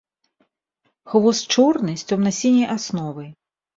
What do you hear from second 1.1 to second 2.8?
Хвост чорны з цёмна-сіняй